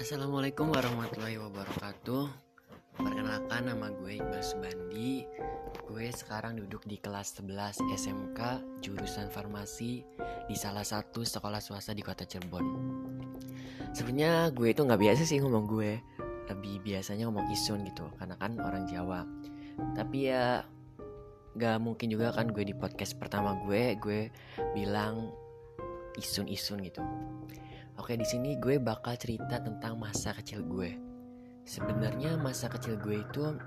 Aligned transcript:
Assalamualaikum 0.00 0.72
warahmatullahi 0.72 1.36
wabarakatuh. 1.36 2.24
Perkenalkan 2.96 3.68
nama 3.68 3.92
gue 3.92 4.16
Iqbal 4.16 4.40
Subandi. 4.40 5.28
Gue 5.84 6.08
sekarang 6.08 6.56
duduk 6.56 6.88
di 6.88 6.96
kelas 6.96 7.36
11 7.36 7.84
SMK 7.84 8.40
Jurusan 8.80 9.28
Farmasi 9.28 10.00
Di 10.48 10.56
salah 10.56 10.88
satu 10.88 11.20
sekolah 11.20 11.60
swasta 11.60 11.92
di 11.92 12.00
kota 12.00 12.24
Cirebon. 12.24 12.64
Sebenarnya 13.92 14.48
gue 14.56 14.72
itu 14.72 14.88
gak 14.88 14.96
biasa 15.04 15.20
sih 15.28 15.36
ngomong 15.36 15.68
gue. 15.68 16.00
Lebih 16.48 16.80
biasanya 16.80 17.28
ngomong 17.28 17.52
isun 17.52 17.84
gitu 17.84 18.08
Karena 18.16 18.40
kan 18.40 18.56
orang 18.56 18.88
Jawa. 18.88 19.28
Tapi 19.92 20.32
ya 20.32 20.64
Gak 21.60 21.76
mungkin 21.76 22.08
juga 22.08 22.32
kan 22.32 22.48
gue 22.48 22.64
di 22.64 22.72
podcast 22.72 23.20
pertama 23.20 23.52
gue 23.68 24.00
Gue 24.00 24.32
bilang 24.72 25.28
isun-isun 26.16 26.88
gitu 26.88 27.04
Oke, 28.00 28.16
di 28.16 28.24
sini 28.24 28.56
gue 28.56 28.80
bakal 28.80 29.12
cerita 29.20 29.60
tentang 29.60 30.00
masa 30.00 30.32
kecil 30.32 30.64
gue. 30.64 30.96
Sebenarnya 31.68 32.40
masa 32.40 32.72
kecil 32.72 32.96
gue 32.96 33.20
itu 33.20 33.60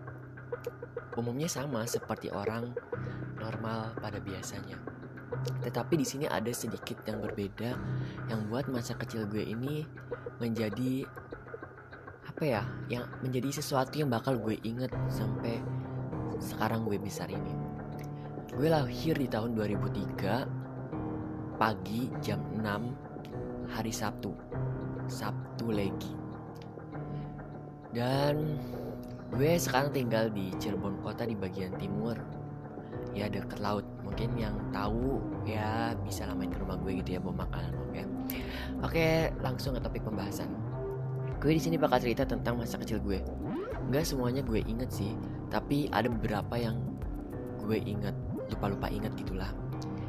umumnya 1.13 1.45
sama 1.45 1.85
seperti 1.85 2.33
orang 2.33 2.73
normal 3.37 3.93
pada 4.01 4.17
biasanya. 4.17 4.81
Tetapi 5.61 6.01
di 6.01 6.05
sini 6.09 6.25
ada 6.25 6.49
sedikit 6.49 7.05
yang 7.05 7.21
berbeda 7.21 7.77
yang 8.25 8.49
buat 8.49 8.65
masa 8.73 8.97
kecil 8.97 9.29
gue 9.29 9.45
ini 9.45 9.85
menjadi 10.41 11.05
apa 12.25 12.41
ya? 12.41 12.65
Yang 12.89 13.13
menjadi 13.21 13.61
sesuatu 13.61 14.01
yang 14.01 14.09
bakal 14.09 14.41
gue 14.41 14.57
inget 14.65 14.89
sampai 15.13 15.61
sekarang 16.41 16.89
gue 16.89 16.97
besar 16.97 17.29
ini. 17.29 17.53
Gue 18.49 18.73
lahir 18.73 19.13
di 19.13 19.29
tahun 19.29 19.53
2003 19.53 21.61
pagi 21.61 22.09
jam 22.17 22.41
6 22.57 23.12
hari 23.73 23.89
Sabtu. 23.89 24.37
Sabtu 25.09 25.73
lagi. 25.73 26.13
Dan 27.93 28.57
gue 29.33 29.57
sekarang 29.57 29.89
tinggal 29.89 30.29
di 30.29 30.53
Cirebon 30.61 31.01
kota 31.01 31.25
di 31.25 31.33
bagian 31.33 31.73
timur. 31.81 32.17
Ya 33.17 33.29
deket 33.29 33.57
laut. 33.61 33.85
Mungkin 34.05 34.37
yang 34.37 34.53
tahu 34.69 35.17
ya 35.41 35.97
bisa 36.05 36.29
lamain 36.29 36.53
ke 36.53 36.61
rumah 36.61 36.77
gue 36.77 37.01
gitu 37.01 37.17
ya 37.17 37.19
bawa 37.21 37.49
makanan 37.49 37.73
oke? 37.89 38.01
Oke 38.85 39.33
langsung 39.41 39.73
ke 39.73 39.81
topik 39.81 40.05
pembahasan. 40.05 40.49
Gue 41.41 41.57
di 41.57 41.61
sini 41.61 41.81
bakal 41.81 41.97
cerita 41.97 42.29
tentang 42.29 42.61
masa 42.61 42.77
kecil 42.77 43.01
gue. 43.01 43.25
Nggak 43.89 44.05
semuanya 44.05 44.45
gue 44.45 44.61
inget 44.69 44.93
sih 44.93 45.17
tapi 45.49 45.89
ada 45.89 46.09
beberapa 46.09 46.57
yang 46.57 46.77
gue 47.61 47.77
inget 47.81 48.13
lupa-lupa 48.53 48.89
inget 48.89 49.13
gitulah. 49.17 49.49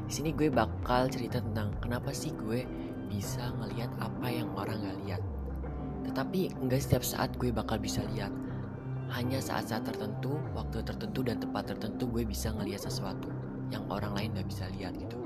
Di 0.05 0.13
sini 0.13 0.37
gue 0.37 0.53
bakal 0.53 1.09
cerita 1.09 1.41
tentang 1.41 1.73
kenapa 1.81 2.13
sih 2.13 2.33
gue 2.45 2.65
bisa 3.09 3.53
ngelihat 3.61 3.91
apa 4.01 4.29
yang 4.29 4.49
orang 4.57 4.81
gak 4.83 4.99
lihat. 5.07 5.23
Tetapi 6.05 6.53
nggak 6.69 6.81
setiap 6.81 7.05
saat 7.05 7.31
gue 7.41 7.49
bakal 7.49 7.81
bisa 7.81 8.05
lihat. 8.13 8.33
Hanya 9.13 9.39
saat-saat 9.39 9.85
tertentu, 9.85 10.41
waktu 10.57 10.81
tertentu 10.81 11.21
dan 11.21 11.37
tempat 11.37 11.69
tertentu 11.69 12.09
gue 12.09 12.25
bisa 12.25 12.51
ngelihat 12.57 12.89
sesuatu 12.89 13.29
yang 13.69 13.85
orang 13.89 14.17
lain 14.17 14.33
gak 14.37 14.49
bisa 14.49 14.65
lihat 14.77 14.97
gitu. 14.97 15.17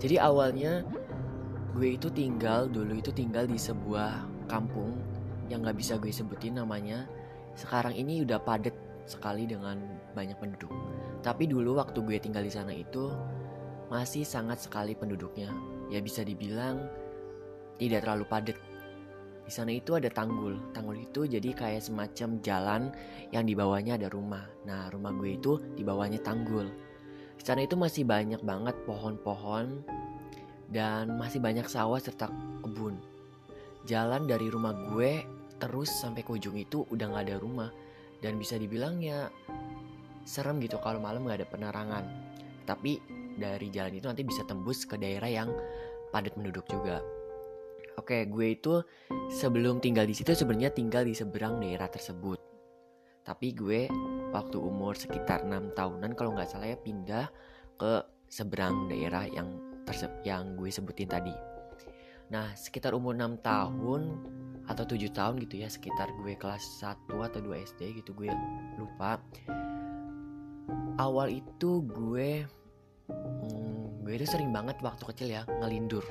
Jadi 0.00 0.16
awalnya 0.16 0.82
gue 1.76 1.94
itu 1.94 2.10
tinggal 2.10 2.66
dulu 2.66 2.98
itu 2.98 3.14
tinggal 3.14 3.46
di 3.46 3.60
sebuah 3.60 4.26
kampung 4.50 4.98
yang 5.46 5.62
gak 5.62 5.78
bisa 5.78 5.98
gue 5.98 6.10
sebutin 6.10 6.58
namanya. 6.58 7.06
Sekarang 7.54 7.94
ini 7.94 8.22
udah 8.22 8.38
padat 8.42 8.74
sekali 9.06 9.46
dengan 9.46 9.78
banyak 10.14 10.38
penduduk. 10.38 10.70
Tapi 11.20 11.50
dulu 11.50 11.78
waktu 11.78 11.98
gue 12.02 12.16
tinggal 12.22 12.46
di 12.46 12.52
sana 12.52 12.70
itu 12.74 13.10
masih 13.90 14.22
sangat 14.22 14.62
sekali 14.62 14.94
penduduknya 14.94 15.50
ya 15.90 15.98
bisa 16.00 16.22
dibilang 16.22 16.86
tidak 17.76 18.06
terlalu 18.06 18.24
padat. 18.30 18.58
Di 19.44 19.52
sana 19.52 19.74
itu 19.74 19.98
ada 19.98 20.06
tanggul. 20.06 20.70
Tanggul 20.70 21.02
itu 21.02 21.26
jadi 21.26 21.50
kayak 21.50 21.82
semacam 21.82 22.38
jalan 22.38 22.82
yang 23.34 23.42
di 23.42 23.58
bawahnya 23.58 23.98
ada 23.98 24.06
rumah. 24.06 24.46
Nah, 24.62 24.86
rumah 24.94 25.10
gue 25.10 25.34
itu 25.34 25.58
di 25.74 25.82
bawahnya 25.82 26.22
tanggul. 26.22 26.70
Di 27.34 27.42
sana 27.42 27.66
itu 27.66 27.74
masih 27.74 28.06
banyak 28.06 28.46
banget 28.46 28.78
pohon-pohon 28.86 29.82
dan 30.70 31.18
masih 31.18 31.42
banyak 31.42 31.66
sawah 31.66 31.98
serta 31.98 32.30
kebun. 32.62 32.94
Jalan 33.90 34.30
dari 34.30 34.46
rumah 34.52 34.76
gue 34.94 35.24
terus 35.58 35.90
sampai 35.90 36.22
ke 36.22 36.30
ujung 36.30 36.54
itu 36.54 36.86
udah 36.88 37.10
gak 37.10 37.26
ada 37.26 37.36
rumah 37.42 37.74
dan 38.22 38.36
bisa 38.38 38.56
dibilang 38.56 39.00
ya 39.02 39.28
serem 40.24 40.60
gitu 40.62 40.78
kalau 40.78 41.02
malam 41.02 41.26
gak 41.26 41.42
ada 41.42 41.48
penerangan. 41.48 42.04
Tapi 42.68 43.02
dari 43.38 43.68
jalan 43.70 43.98
itu 43.98 44.06
nanti 44.08 44.24
bisa 44.26 44.42
tembus 44.48 44.88
ke 44.88 44.98
daerah 44.98 45.30
yang 45.30 45.50
padat 46.10 46.34
penduduk 46.34 46.66
juga. 46.66 47.02
Oke, 47.98 48.24
gue 48.26 48.56
itu 48.56 48.80
sebelum 49.28 49.78
tinggal 49.82 50.08
di 50.08 50.16
situ 50.16 50.32
sebenarnya 50.32 50.72
tinggal 50.72 51.04
di 51.04 51.12
seberang 51.12 51.60
daerah 51.60 51.90
tersebut. 51.90 52.40
Tapi 53.20 53.52
gue 53.52 53.92
waktu 54.32 54.56
umur 54.56 54.96
sekitar 54.96 55.44
6 55.44 55.76
tahunan 55.76 56.16
kalau 56.16 56.32
nggak 56.32 56.48
salah 56.48 56.72
ya 56.72 56.78
pindah 56.80 57.28
ke 57.76 58.00
seberang 58.30 58.88
daerah 58.88 59.26
yang 59.28 59.58
yang 60.22 60.54
gue 60.54 60.70
sebutin 60.70 61.10
tadi. 61.10 61.34
Nah, 62.30 62.54
sekitar 62.54 62.94
umur 62.94 63.18
6 63.18 63.42
tahun 63.42 64.02
atau 64.70 64.84
7 64.86 65.10
tahun 65.10 65.34
gitu 65.42 65.66
ya, 65.66 65.68
sekitar 65.68 66.14
gue 66.22 66.38
kelas 66.38 66.62
1 66.78 67.10
atau 67.10 67.40
2 67.42 67.66
SD 67.74 68.00
gitu 68.00 68.14
gue 68.14 68.30
lupa. 68.78 69.18
Awal 70.96 71.42
itu 71.42 71.82
gue 71.90 72.46
hmm, 73.10 74.06
gue 74.06 74.14
itu 74.18 74.26
sering 74.26 74.50
banget 74.50 74.78
waktu 74.82 75.02
kecil 75.06 75.28
ya 75.30 75.42
ngelindur. 75.46 76.02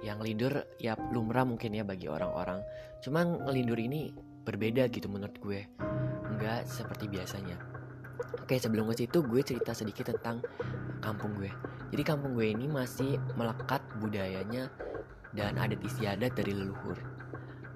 Yang 0.00 0.16
ngelindur 0.24 0.52
ya 0.80 0.96
lumrah 1.12 1.44
mungkin 1.44 1.76
ya 1.76 1.84
bagi 1.84 2.08
orang-orang. 2.08 2.64
Cuman 3.04 3.44
ngelindur 3.44 3.76
ini 3.76 4.12
berbeda 4.44 4.88
gitu 4.88 5.12
menurut 5.12 5.36
gue. 5.40 5.68
Nggak 6.36 6.64
seperti 6.64 7.12
biasanya. 7.12 7.60
Oke 8.40 8.56
sebelum 8.56 8.88
ke 8.92 9.04
situ 9.04 9.20
gue 9.20 9.40
cerita 9.44 9.76
sedikit 9.76 10.16
tentang 10.16 10.40
kampung 11.04 11.36
gue. 11.36 11.52
Jadi 11.92 12.02
kampung 12.06 12.32
gue 12.32 12.48
ini 12.48 12.70
masih 12.70 13.20
melekat 13.36 13.82
budayanya 14.00 14.70
dan 15.36 15.60
adat 15.60 15.80
istiadat 15.84 16.32
dari 16.32 16.56
leluhur. 16.56 16.96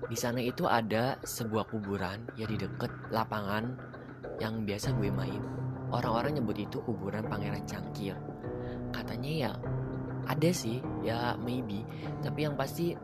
Di 0.04 0.16
sana 0.16 0.40
itu 0.40 0.68
ada 0.68 1.16
sebuah 1.24 1.68
kuburan 1.72 2.28
ya 2.36 2.44
di 2.44 2.60
deket 2.60 2.92
lapangan 3.08 3.76
yang 4.40 4.64
biasa 4.64 4.92
gue 4.96 5.08
main. 5.08 5.40
Orang-orang 5.92 6.40
nyebut 6.40 6.58
itu 6.58 6.80
kuburan 6.84 7.24
pangeran 7.28 7.64
cangkir 7.64 8.16
katanya 8.94 9.30
ya 9.30 9.50
ada 10.30 10.50
sih 10.54 10.78
ya 11.02 11.34
maybe. 11.42 11.82
Tapi 12.22 12.46
yang 12.46 12.54
pasti 12.54 12.94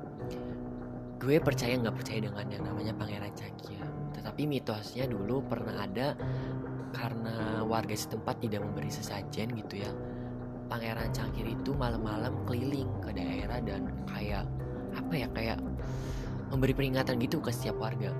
gue 1.21 1.37
percaya 1.43 1.77
nggak 1.77 1.97
percaya 1.99 2.25
dengan 2.25 2.47
yang 2.49 2.65
namanya 2.65 2.97
pangeran 2.97 3.35
cangkir 3.37 3.81
tetapi 4.21 4.45
mitosnya 4.45 5.05
dulu 5.09 5.41
pernah 5.45 5.85
ada 5.85 6.13
karena 6.93 7.65
warga 7.65 7.97
setempat 7.97 8.45
tidak 8.45 8.61
memberi 8.65 8.93
sesajen 8.93 9.53
gitu 9.57 9.81
ya. 9.81 9.91
Pangeran 10.69 11.09
cangkir 11.11 11.49
itu 11.49 11.73
malam-malam 11.73 12.45
keliling 12.47 12.89
ke 13.03 13.17
daerah 13.17 13.59
dan 13.65 13.91
kayak 14.07 14.45
apa 14.95 15.15
ya 15.17 15.29
kayak 15.33 15.59
memberi 16.53 16.77
peringatan 16.77 17.17
gitu 17.17 17.41
ke 17.41 17.49
setiap 17.49 17.81
warga. 17.81 18.13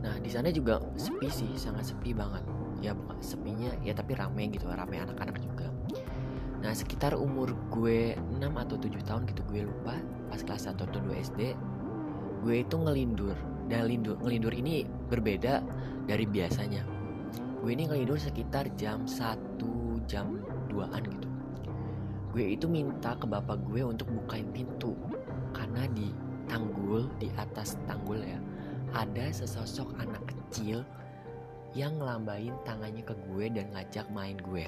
Nah 0.00 0.16
di 0.18 0.30
sana 0.32 0.48
juga 0.48 0.80
sepi 0.96 1.28
sih 1.28 1.52
sangat 1.60 1.92
sepi 1.92 2.16
banget. 2.16 2.44
Ya 2.80 2.96
bukan 2.96 3.20
sepinya 3.20 3.70
ya 3.84 3.92
tapi 3.92 4.16
rame 4.16 4.50
gitu 4.50 4.66
rame 4.72 4.98
anak-anak 5.04 5.36
juga 5.42 5.68
Nah 6.58 6.74
sekitar 6.74 7.14
umur 7.14 7.54
gue 7.70 8.18
6 8.18 8.42
atau 8.42 8.76
7 8.76 8.90
tahun 9.06 9.22
gitu 9.30 9.42
gue 9.46 9.62
lupa 9.66 9.94
Pas 10.26 10.42
kelas 10.42 10.66
1 10.66 10.74
atau 10.74 11.00
2 11.00 11.14
SD 11.30 11.40
Gue 12.42 12.62
itu 12.62 12.76
ngelindur. 12.78 13.34
Dan 13.68 13.84
lindur, 13.84 14.16
ngelindur 14.24 14.54
ini 14.56 14.88
berbeda 15.12 15.60
dari 16.08 16.24
biasanya. 16.24 16.80
Gue 17.60 17.76
ini 17.76 17.84
ngelindur 17.84 18.16
sekitar 18.16 18.70
jam 18.80 19.04
1 19.04 19.60
jam 20.08 20.40
2an 20.72 21.04
gitu. 21.04 21.28
Gue 22.32 22.54
itu 22.56 22.64
minta 22.70 23.18
ke 23.18 23.26
bapak 23.26 23.60
gue 23.66 23.80
untuk 23.82 24.12
bukain 24.12 24.46
pintu 24.52 24.92
Karena 25.56 25.88
di 25.90 26.12
tanggul, 26.44 27.08
di 27.16 27.32
atas 27.40 27.80
tanggul 27.88 28.20
ya 28.20 28.36
Ada 28.92 29.32
sesosok 29.32 29.96
anak 29.96 30.22
kecil 30.28 30.84
yang 31.76 32.00
ngelambain 32.00 32.52
tangannya 32.64 33.04
ke 33.04 33.12
gue 33.28 33.52
dan 33.52 33.68
ngajak 33.76 34.08
main 34.12 34.40
gue 34.40 34.64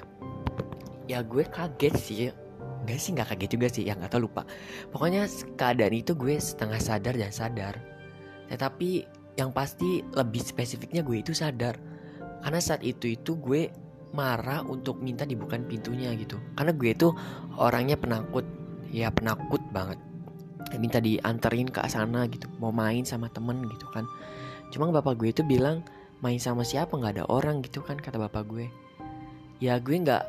ya 1.11 1.19
gue 1.21 1.43
kaget 1.43 1.95
sih. 1.99 2.19
Gak 2.87 2.97
sih 2.97 3.11
gak 3.13 3.35
kaget 3.35 3.49
juga 3.53 3.67
sih. 3.67 3.83
Yang 3.85 4.07
gak 4.07 4.11
tau 4.15 4.21
lupa. 4.23 4.41
Pokoknya 4.89 5.27
keadaan 5.59 5.93
itu 5.93 6.15
gue 6.15 6.39
setengah 6.39 6.79
sadar 6.79 7.13
dan 7.19 7.31
sadar. 7.35 7.75
Tetapi 8.47 8.89
yang 9.39 9.51
pasti 9.51 10.01
lebih 10.15 10.41
spesifiknya 10.41 11.03
gue 11.03 11.21
itu 11.21 11.35
sadar. 11.35 11.75
Karena 12.41 12.59
saat 12.63 12.81
itu 12.81 13.11
itu 13.11 13.37
gue 13.37 13.69
marah 14.11 14.65
untuk 14.65 14.99
minta 14.99 15.27
dibukain 15.27 15.67
pintunya 15.67 16.11
gitu. 16.17 16.39
Karena 16.57 16.71
gue 16.73 16.89
itu 16.89 17.13
orangnya 17.59 17.99
penakut. 17.99 18.47
Ya 18.89 19.11
penakut 19.13 19.61
banget. 19.69 19.99
Minta 20.79 21.03
dianterin 21.03 21.67
ke 21.67 21.83
sana 21.91 22.25
gitu. 22.31 22.47
Mau 22.57 22.71
main 22.71 23.03
sama 23.03 23.27
temen 23.29 23.67
gitu 23.67 23.85
kan. 23.91 24.07
Cuma 24.71 24.87
bapak 24.89 25.19
gue 25.19 25.35
itu 25.35 25.43
bilang 25.43 25.83
Main 26.21 26.37
sama 26.37 26.61
siapa? 26.61 26.93
Gak 27.01 27.17
ada 27.17 27.25
orang 27.33 27.65
gitu 27.65 27.81
kan 27.81 27.97
kata 27.97 28.21
bapak 28.21 28.45
gue. 28.45 28.69
Ya 29.57 29.81
gue 29.81 29.97
gak 30.05 30.21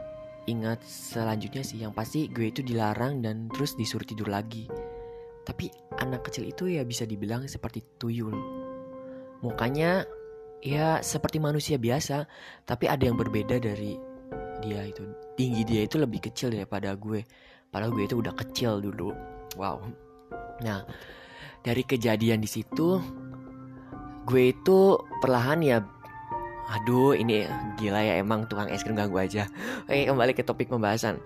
ingat 0.50 0.82
selanjutnya 0.82 1.62
sih 1.62 1.82
yang 1.82 1.94
pasti 1.94 2.26
gue 2.26 2.50
itu 2.50 2.60
dilarang 2.66 3.22
dan 3.22 3.46
terus 3.52 3.78
disuruh 3.78 4.06
tidur 4.06 4.26
lagi 4.26 4.66
Tapi 5.42 5.66
anak 5.98 6.30
kecil 6.30 6.46
itu 6.46 6.70
ya 6.70 6.86
bisa 6.86 7.02
dibilang 7.02 7.50
seperti 7.50 7.82
tuyul. 7.98 8.30
Mukanya 9.42 10.06
ya 10.62 11.02
seperti 11.02 11.42
manusia 11.42 11.82
biasa, 11.82 12.30
tapi 12.62 12.86
ada 12.86 13.02
yang 13.02 13.18
berbeda 13.18 13.58
dari 13.58 13.98
dia 14.62 14.86
itu. 14.86 15.02
Tinggi 15.34 15.66
dia 15.66 15.82
itu 15.82 15.98
lebih 15.98 16.22
kecil 16.30 16.54
daripada 16.54 16.94
gue. 16.94 17.26
Padahal 17.74 17.90
gue 17.90 18.06
itu 18.06 18.22
udah 18.22 18.34
kecil 18.38 18.78
dulu. 18.78 19.10
Wow. 19.58 19.82
Nah, 20.62 20.86
dari 21.66 21.82
kejadian 21.82 22.38
di 22.38 22.46
situ 22.46 23.02
gue 24.22 24.42
itu 24.54 24.94
perlahan 25.18 25.58
ya 25.66 25.82
aduh 26.70 27.16
ini 27.16 27.48
gila 27.80 28.00
ya 28.02 28.14
emang 28.22 28.46
tukang 28.46 28.70
es 28.70 28.86
krim 28.86 28.94
ganggu 28.94 29.18
aja. 29.18 29.50
Oke, 29.88 30.06
kembali 30.06 30.32
ke 30.36 30.46
topik 30.46 30.70
pembahasan. 30.70 31.18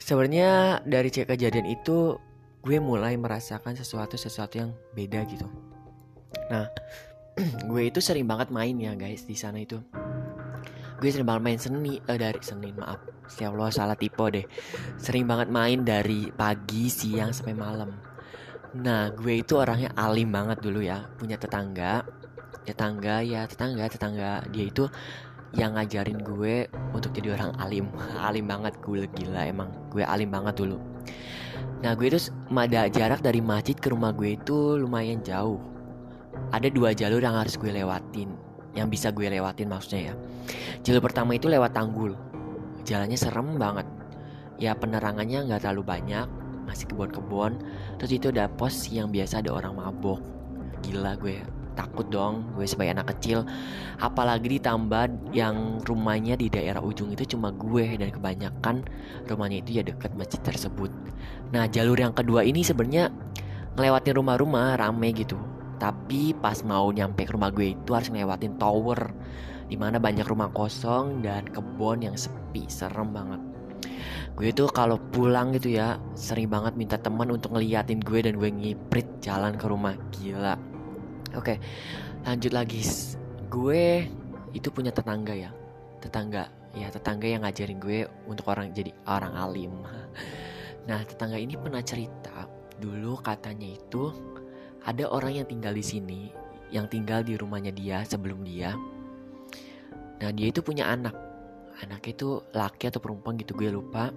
Sebenarnya 0.00 0.80
dari 0.84 1.12
kejadian 1.12 1.68
itu 1.68 2.16
gue 2.64 2.78
mulai 2.80 3.20
merasakan 3.20 3.76
sesuatu 3.76 4.16
sesuatu 4.16 4.56
yang 4.56 4.70
beda 4.96 5.20
gitu. 5.28 5.44
Nah, 6.48 6.66
gue 7.70 7.82
itu 7.92 8.00
sering 8.00 8.24
banget 8.24 8.48
main 8.48 8.74
ya 8.80 8.96
guys 8.96 9.28
di 9.28 9.36
sana 9.36 9.60
itu. 9.60 9.76
Gue 10.98 11.08
sering 11.12 11.28
banget 11.28 11.42
main 11.44 11.58
seni 11.60 11.94
eh, 12.00 12.18
dari 12.18 12.40
Senin 12.40 12.74
maaf. 12.80 13.02
Ya 13.36 13.52
Allah 13.52 13.68
salah 13.68 13.96
tipe 13.96 14.24
deh. 14.32 14.46
Sering 14.96 15.28
banget 15.28 15.52
main 15.52 15.84
dari 15.84 16.32
pagi, 16.32 16.88
siang 16.88 17.32
sampai 17.32 17.56
malam. 17.56 17.90
Nah, 18.74 19.12
gue 19.14 19.44
itu 19.44 19.54
orangnya 19.54 19.94
alim 19.94 20.34
banget 20.34 20.58
dulu 20.58 20.82
ya, 20.82 21.06
punya 21.14 21.38
tetangga. 21.38 22.02
Tetangga 22.64 23.20
ya, 23.20 23.44
tetangga, 23.44 23.84
tetangga 23.88 24.30
dia 24.48 24.64
itu 24.68 24.88
yang 25.54 25.78
ngajarin 25.78 26.18
gue 26.24 26.66
untuk 26.96 27.14
jadi 27.14 27.38
orang 27.38 27.54
alim. 27.62 27.86
Alim 28.28 28.50
banget 28.50 28.74
gue 28.82 29.06
gila 29.06 29.46
emang. 29.46 29.70
Gue 29.92 30.02
alim 30.02 30.32
banget 30.32 30.58
dulu. 30.58 30.82
Nah, 31.84 31.94
gue 31.94 32.08
itu 32.10 32.18
ada 32.50 32.88
jarak 32.90 33.20
dari 33.22 33.38
masjid 33.44 33.76
ke 33.76 33.92
rumah 33.92 34.10
gue 34.10 34.34
itu 34.34 34.80
lumayan 34.80 35.22
jauh. 35.22 35.60
Ada 36.50 36.72
dua 36.72 36.90
jalur 36.96 37.22
yang 37.22 37.38
harus 37.38 37.54
gue 37.54 37.70
lewatin 37.70 38.34
yang 38.74 38.90
bisa 38.90 39.14
gue 39.14 39.30
lewatin 39.30 39.70
maksudnya 39.70 40.12
ya. 40.12 40.14
Jalur 40.82 41.02
pertama 41.06 41.38
itu 41.38 41.46
lewat 41.46 41.72
tanggul. 41.72 42.18
Jalannya 42.82 43.16
serem 43.16 43.56
banget. 43.56 43.86
Ya 44.58 44.74
penerangannya 44.74 45.46
nggak 45.46 45.62
terlalu 45.62 45.86
banyak 45.86 46.26
masih 46.66 46.90
kebun-kebun. 46.90 47.62
Terus 48.02 48.12
itu 48.12 48.26
ada 48.34 48.50
pos 48.50 48.90
yang 48.90 49.08
biasa 49.14 49.40
ada 49.40 49.54
orang 49.54 49.78
mabok. 49.78 50.20
Gila 50.82 51.16
gue 51.16 51.40
takut 51.74 52.06
dong 52.08 52.54
gue 52.54 52.64
sebagai 52.64 52.96
anak 52.96 53.18
kecil. 53.18 53.42
Apalagi 53.98 54.58
ditambah 54.58 55.34
yang 55.34 55.82
rumahnya 55.82 56.38
di 56.38 56.48
daerah 56.48 56.80
ujung 56.80 57.12
itu 57.12 57.36
cuma 57.36 57.50
gue 57.52 57.98
dan 57.98 58.08
kebanyakan 58.14 58.86
rumahnya 59.26 59.60
itu 59.60 59.78
ya 59.78 59.82
dekat 59.84 60.14
masjid 60.14 60.40
tersebut. 60.40 60.90
Nah 61.50 61.66
jalur 61.68 61.98
yang 61.98 62.14
kedua 62.14 62.46
ini 62.46 62.62
sebenarnya 62.62 63.10
ngelewatin 63.74 64.14
rumah-rumah 64.14 64.78
rame 64.78 65.10
gitu. 65.12 65.36
Tapi 65.74 66.32
pas 66.38 66.62
mau 66.62 66.88
nyampe 66.94 67.26
ke 67.26 67.34
rumah 67.34 67.50
gue 67.50 67.74
itu 67.74 67.90
harus 67.92 68.06
ngelewatin 68.06 68.56
tower 68.62 69.10
Di 69.66 69.74
mana 69.74 69.98
banyak 69.98 70.22
rumah 70.22 70.52
kosong 70.54 71.18
dan 71.18 71.50
kebun 71.50 72.04
yang 72.06 72.14
sepi 72.14 72.70
Serem 72.70 73.10
banget. 73.10 73.42
Gue 74.38 74.54
itu 74.54 74.70
kalau 74.70 75.02
pulang 75.10 75.50
gitu 75.50 75.74
ya 75.74 75.98
Sering 76.14 76.46
banget 76.46 76.78
minta 76.78 76.94
teman 76.94 77.26
untuk 77.34 77.58
ngeliatin 77.58 77.98
gue 77.98 78.22
dan 78.22 78.38
gue 78.38 78.50
ngiprit 78.54 79.08
jalan 79.18 79.58
ke 79.58 79.66
rumah. 79.66 79.98
Gila 80.14 80.73
Oke 81.34 81.58
lanjut 82.24 82.52
lagi 82.54 82.80
Gue 83.50 84.08
itu 84.54 84.68
punya 84.70 84.94
tetangga 84.94 85.34
ya 85.34 85.50
Tetangga 86.00 86.48
Ya 86.74 86.90
tetangga 86.90 87.26
yang 87.30 87.46
ngajarin 87.46 87.78
gue 87.78 88.06
untuk 88.26 88.50
orang 88.50 88.74
jadi 88.74 88.90
orang 89.06 89.34
alim 89.34 89.72
Nah 90.88 91.00
tetangga 91.06 91.38
ini 91.38 91.54
pernah 91.54 91.82
cerita 91.82 92.46
Dulu 92.78 93.22
katanya 93.22 93.70
itu 93.70 94.10
ada 94.84 95.08
orang 95.08 95.40
yang 95.40 95.46
tinggal 95.48 95.72
di 95.72 95.80
sini, 95.80 96.28
yang 96.68 96.84
tinggal 96.92 97.24
di 97.24 97.40
rumahnya 97.40 97.72
dia 97.72 98.04
sebelum 98.04 98.44
dia. 98.44 98.76
Nah, 100.20 100.30
dia 100.30 100.52
itu 100.52 100.60
punya 100.60 100.92
anak. 100.92 101.16
Anak 101.80 102.04
itu 102.06 102.44
laki 102.52 102.92
atau 102.92 103.00
perempuan 103.00 103.40
gitu 103.40 103.56
gue 103.56 103.72
lupa. 103.72 104.12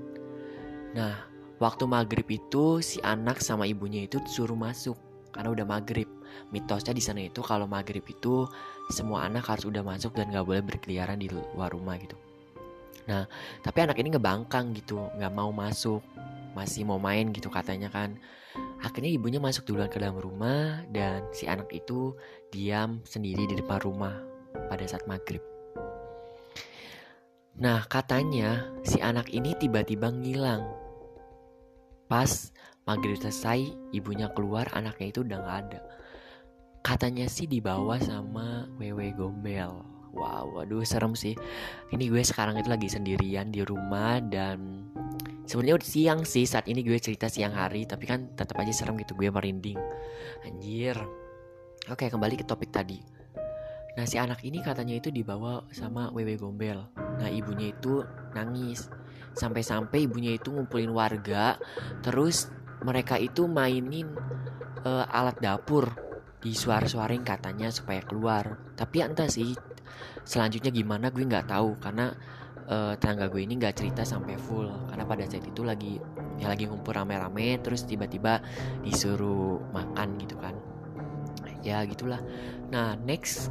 Nah, 0.94 1.24
waktu 1.58 1.88
maghrib 1.88 2.28
itu 2.28 2.84
si 2.84 3.00
anak 3.02 3.40
sama 3.40 3.64
ibunya 3.64 4.06
itu 4.06 4.20
suruh 4.28 4.60
masuk 4.60 5.00
karena 5.32 5.56
udah 5.56 5.66
maghrib. 5.66 6.17
Mitosnya 6.54 6.94
di 6.96 7.04
sana 7.04 7.22
itu 7.24 7.44
kalau 7.44 7.66
maghrib 7.66 8.04
itu 8.08 8.48
semua 8.90 9.28
anak 9.28 9.48
harus 9.48 9.68
udah 9.68 9.84
masuk 9.84 10.16
dan 10.16 10.32
gak 10.32 10.48
boleh 10.48 10.64
berkeliaran 10.64 11.20
di 11.20 11.28
luar 11.30 11.72
rumah 11.74 12.00
gitu. 12.00 12.16
Nah, 13.08 13.24
tapi 13.64 13.88
anak 13.88 13.96
ini 14.04 14.12
ngebangkang 14.12 14.76
gitu, 14.76 15.00
nggak 15.16 15.32
mau 15.32 15.48
masuk, 15.56 16.04
masih 16.52 16.84
mau 16.84 17.00
main 17.00 17.32
gitu 17.32 17.48
katanya 17.48 17.88
kan. 17.88 18.20
Akhirnya 18.84 19.16
ibunya 19.16 19.40
masuk 19.40 19.64
duluan 19.64 19.88
ke 19.88 19.98
dalam 19.98 20.20
rumah 20.20 20.84
dan 20.92 21.24
si 21.32 21.48
anak 21.48 21.72
itu 21.72 22.14
diam 22.52 23.00
sendiri 23.08 23.48
di 23.48 23.56
depan 23.56 23.80
rumah 23.80 24.18
pada 24.68 24.84
saat 24.84 25.08
maghrib. 25.08 25.42
Nah 27.58 27.88
katanya 27.90 28.70
si 28.84 29.00
anak 29.00 29.32
ini 29.32 29.56
tiba-tiba 29.56 30.12
ngilang. 30.12 30.68
Pas 32.12 32.52
maghrib 32.84 33.18
selesai 33.18 33.72
ibunya 33.96 34.30
keluar 34.36 34.68
anaknya 34.76 35.08
itu 35.10 35.20
udah 35.24 35.38
gak 35.42 35.58
ada. 35.68 35.82
Katanya 36.88 37.28
sih 37.28 37.52
dibawa 37.52 38.00
sama 38.00 38.64
wewe 38.80 39.12
gombel. 39.12 39.84
Wow, 40.16 40.56
waduh 40.56 40.88
serem 40.88 41.20
sih. 41.20 41.36
Ini 41.92 42.08
gue 42.08 42.24
sekarang 42.24 42.56
itu 42.56 42.72
lagi 42.72 42.88
sendirian 42.88 43.52
di 43.52 43.60
rumah 43.60 44.24
dan 44.24 44.88
sebenarnya 45.44 45.84
udah 45.84 45.90
siang 45.92 46.22
sih 46.24 46.48
saat 46.48 46.64
ini 46.72 46.88
gue 46.88 46.96
cerita 46.96 47.28
siang 47.28 47.52
hari, 47.52 47.84
tapi 47.84 48.08
kan 48.08 48.32
tetap 48.40 48.56
aja 48.64 48.72
serem 48.72 48.96
gitu 49.04 49.20
gue 49.20 49.28
merinding. 49.28 49.76
Anjir. 50.48 50.96
Oke, 51.92 52.08
kembali 52.08 52.40
ke 52.40 52.48
topik 52.48 52.72
tadi. 52.72 53.04
Nah, 54.00 54.08
si 54.08 54.16
anak 54.16 54.48
ini 54.48 54.64
katanya 54.64 54.96
itu 54.96 55.12
dibawa 55.12 55.68
sama 55.76 56.08
wewe 56.16 56.40
gombel. 56.40 56.88
Nah, 56.96 57.28
ibunya 57.28 57.76
itu 57.76 58.00
nangis. 58.32 58.88
Sampai-sampai 59.36 60.08
ibunya 60.08 60.40
itu 60.40 60.56
ngumpulin 60.56 60.96
warga, 60.96 61.60
terus 62.00 62.48
mereka 62.80 63.20
itu 63.20 63.44
mainin 63.44 64.08
uh, 64.88 65.04
alat 65.12 65.36
dapur 65.44 66.07
di 66.38 66.54
suara-suaring 66.54 67.26
katanya 67.26 67.74
supaya 67.74 68.02
keluar. 68.06 68.58
Tapi 68.78 69.02
entah 69.02 69.30
sih 69.30 69.58
selanjutnya 70.22 70.70
gimana 70.70 71.10
gue 71.10 71.24
nggak 71.26 71.50
tahu 71.50 71.82
karena 71.82 72.14
uh, 72.70 72.94
tetangga 73.00 73.32
gue 73.32 73.42
ini 73.42 73.58
nggak 73.58 73.76
cerita 73.78 74.06
sampai 74.06 74.38
full. 74.38 74.70
Karena 74.90 75.04
pada 75.06 75.26
saat 75.26 75.46
itu 75.46 75.66
lagi 75.66 75.98
ya 76.38 76.54
lagi 76.54 76.70
ngumpul 76.70 76.94
rame-rame 76.94 77.58
terus 77.66 77.90
tiba-tiba 77.90 78.42
disuruh 78.86 79.58
makan 79.74 80.22
gitu 80.22 80.38
kan. 80.38 80.54
Ya 81.66 81.82
gitulah. 81.90 82.22
Nah 82.70 82.94
next 83.02 83.50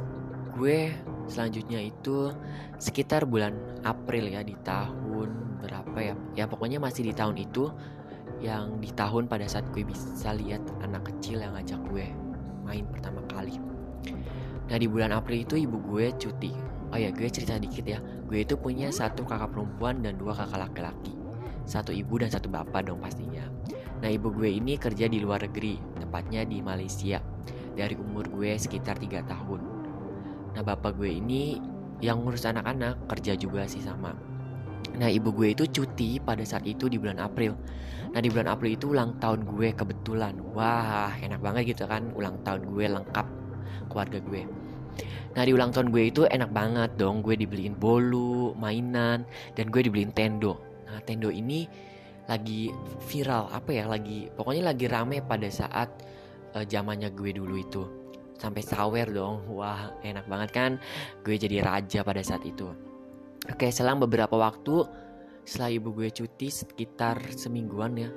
gue 0.55 0.95
selanjutnya 1.27 1.83
itu 1.83 2.31
sekitar 2.79 3.27
bulan 3.27 3.53
April 3.83 4.31
ya 4.31 4.41
di 4.47 4.55
tahun 4.63 5.59
berapa 5.59 5.97
ya? 5.99 6.15
Ya 6.39 6.45
pokoknya 6.47 6.79
masih 6.79 7.03
di 7.03 7.13
tahun 7.13 7.35
itu 7.35 7.67
yang 8.37 8.77
di 8.77 8.93
tahun 8.93 9.25
pada 9.25 9.49
saat 9.49 9.65
gue 9.73 9.81
bisa 9.81 10.29
lihat 10.37 10.61
anak 10.85 11.09
kecil 11.09 11.41
yang 11.41 11.57
ngajak 11.57 11.81
gue 11.89 12.26
main 12.67 12.83
pertama 12.91 13.23
kali. 13.31 13.55
Nah 14.67 14.75
di 14.75 14.87
bulan 14.91 15.15
April 15.15 15.47
itu 15.47 15.55
ibu 15.55 15.79
gue 15.79 16.11
cuti. 16.19 16.51
Oh 16.91 16.99
ya 16.99 17.07
gue 17.15 17.31
cerita 17.31 17.55
dikit 17.55 17.87
ya. 17.87 18.03
Gue 18.27 18.43
itu 18.43 18.59
punya 18.59 18.91
satu 18.91 19.23
kakak 19.23 19.55
perempuan 19.55 20.03
dan 20.03 20.19
dua 20.19 20.35
kakak 20.35 20.67
laki-laki. 20.67 21.15
Satu 21.63 21.95
ibu 21.95 22.19
dan 22.19 22.27
satu 22.27 22.51
bapak 22.51 22.91
dong 22.91 22.99
pastinya. 22.99 23.47
Nah 24.03 24.11
ibu 24.11 24.29
gue 24.35 24.51
ini 24.51 24.75
kerja 24.75 25.07
di 25.07 25.23
luar 25.23 25.47
negeri 25.47 25.79
Tepatnya 26.03 26.43
di 26.43 26.59
Malaysia. 26.59 27.23
Dari 27.77 27.95
umur 27.95 28.27
gue 28.31 28.55
sekitar 28.59 28.99
3 28.99 29.23
tahun. 29.27 29.61
Nah 30.55 30.63
bapak 30.63 30.99
gue 30.99 31.11
ini 31.15 31.59
yang 32.03 32.21
ngurus 32.23 32.45
anak-anak 32.45 33.09
kerja 33.09 33.33
juga 33.39 33.65
sih 33.65 33.81
sama. 33.81 34.15
Nah 34.97 35.09
ibu 35.11 35.29
gue 35.35 35.53
itu 35.53 35.67
cuti 35.69 36.17
pada 36.17 36.41
saat 36.47 36.65
itu 36.65 36.89
di 36.89 36.97
bulan 36.97 37.21
April 37.21 37.53
Nah 38.13 38.19
di 38.23 38.27
bulan 38.31 38.47
April 38.51 38.71
itu 38.75 38.95
ulang 38.95 39.19
tahun 39.19 39.43
gue 39.43 39.75
kebetulan. 39.75 40.39
Wah 40.55 41.11
enak 41.19 41.39
banget 41.43 41.75
gitu 41.75 41.85
kan 41.85 42.11
Ulang 42.15 42.39
tahun 42.41 42.67
gue 42.69 42.85
lengkap 42.87 43.27
keluarga 43.91 44.19
gue. 44.23 44.41
Nah 45.37 45.43
di 45.45 45.51
ulang 45.53 45.69
tahun 45.69 45.93
gue 45.93 46.03
itu 46.09 46.21
enak 46.25 46.49
banget 46.49 46.97
dong 46.97 47.21
Gue 47.21 47.37
dibeliin 47.37 47.77
bolu, 47.77 48.57
mainan 48.57 49.21
Dan 49.53 49.69
gue 49.69 49.85
dibeliin 49.85 50.09
tendo. 50.15 50.57
Nah 50.89 50.97
tendo 51.05 51.29
ini 51.29 51.69
lagi 52.27 52.73
viral 53.07 53.47
Apa 53.53 53.69
ya 53.71 53.85
lagi 53.85 54.27
Pokoknya 54.33 54.73
lagi 54.73 54.85
rame 54.89 55.21
pada 55.21 55.47
saat 55.47 55.89
uh, 56.57 56.65
Zamannya 56.65 57.13
gue 57.13 57.31
dulu 57.37 57.55
itu. 57.59 57.83
Sampai 58.37 58.65
sawer 58.65 59.13
dong 59.13 59.45
Wah 59.53 59.93
enak 60.01 60.25
banget 60.25 60.49
kan 60.55 60.71
Gue 61.21 61.37
jadi 61.37 61.61
raja 61.61 62.01
pada 62.01 62.23
saat 62.25 62.41
itu. 62.41 62.73
Oke 63.47 63.69
selang 63.69 64.01
beberapa 64.01 64.33
waktu 64.35 64.83
Setelah 65.47 65.71
ibu 65.71 65.95
gue 65.95 66.11
cuti 66.11 66.51
sekitar 66.51 67.23
semingguan 67.31 67.95
ya 67.95 68.11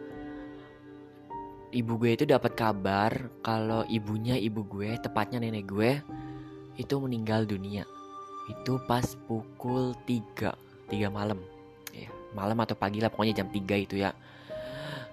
ibu 1.70 1.94
gue 1.98 2.18
itu 2.18 2.24
dapat 2.26 2.52
kabar 2.58 3.30
kalau 3.46 3.86
ibunya 3.86 4.34
ibu 4.34 4.66
gue, 4.66 4.98
tepatnya 4.98 5.38
nenek 5.38 5.70
gue, 5.70 6.02
itu 6.78 6.94
meninggal 6.98 7.46
dunia. 7.46 7.86
Itu 8.50 8.82
pas 8.90 9.14
pukul 9.30 9.94
3, 10.06 10.50
3 10.90 11.06
malam. 11.10 11.38
Ya, 11.94 12.10
malam 12.34 12.58
atau 12.62 12.74
pagi 12.74 12.98
lah 12.98 13.10
pokoknya 13.10 13.42
jam 13.42 13.48
3 13.50 13.86
itu 13.86 13.96
ya. 14.02 14.12